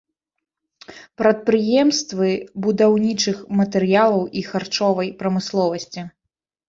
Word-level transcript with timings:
Прадпрыемствы 1.21 2.31
будаўнічых 2.67 3.37
матэрыялаў 3.63 4.27
і 4.41 4.47
харчовай 4.51 5.07
прамысловасці. 5.21 6.01